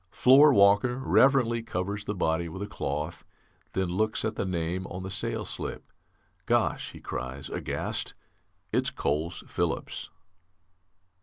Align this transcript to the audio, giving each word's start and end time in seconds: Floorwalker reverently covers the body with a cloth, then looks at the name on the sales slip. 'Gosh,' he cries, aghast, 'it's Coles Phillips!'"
Floorwalker 0.11 0.97
reverently 0.99 1.61
covers 1.61 2.05
the 2.05 2.15
body 2.15 2.49
with 2.49 2.63
a 2.63 2.67
cloth, 2.67 3.23
then 3.73 3.87
looks 3.87 4.25
at 4.25 4.33
the 4.33 4.45
name 4.47 4.87
on 4.87 5.03
the 5.03 5.11
sales 5.11 5.51
slip. 5.51 5.93
'Gosh,' 6.47 6.93
he 6.93 6.99
cries, 6.99 7.51
aghast, 7.51 8.15
'it's 8.73 8.89
Coles 8.89 9.43
Phillips!'" 9.45 10.09